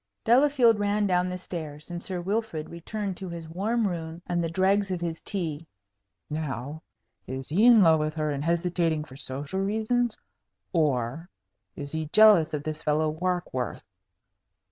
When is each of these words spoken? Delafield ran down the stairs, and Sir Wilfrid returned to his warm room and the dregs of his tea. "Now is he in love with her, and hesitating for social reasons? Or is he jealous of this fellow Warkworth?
Delafield 0.23 0.79
ran 0.79 1.05
down 1.05 1.29
the 1.29 1.37
stairs, 1.37 1.91
and 1.91 2.01
Sir 2.01 2.21
Wilfrid 2.21 2.71
returned 2.71 3.17
to 3.17 3.29
his 3.29 3.47
warm 3.47 3.87
room 3.87 4.19
and 4.25 4.43
the 4.43 4.49
dregs 4.49 4.89
of 4.89 4.99
his 4.99 5.21
tea. 5.21 5.67
"Now 6.27 6.81
is 7.27 7.49
he 7.49 7.67
in 7.67 7.83
love 7.83 7.99
with 7.99 8.15
her, 8.15 8.31
and 8.31 8.43
hesitating 8.43 9.03
for 9.03 9.15
social 9.15 9.59
reasons? 9.59 10.17
Or 10.73 11.29
is 11.75 11.91
he 11.91 12.07
jealous 12.07 12.51
of 12.55 12.63
this 12.63 12.81
fellow 12.81 13.11
Warkworth? 13.13 13.83